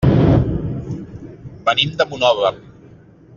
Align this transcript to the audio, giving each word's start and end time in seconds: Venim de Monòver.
Venim 1.69 1.93
de 2.01 2.09
Monòver. 2.15 2.53